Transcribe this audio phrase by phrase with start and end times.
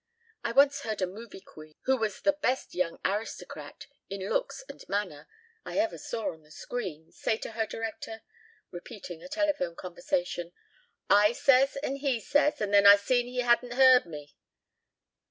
[0.43, 4.83] I once heard a movie queen, who was the best young aristocrat, in looks and
[4.89, 5.27] manner,
[5.63, 8.23] I ever saw on the screen, say to her director
[8.71, 10.53] repeating a telephone conversation
[11.11, 14.35] 'I says and he says and then I seen he hadn't heard me.'"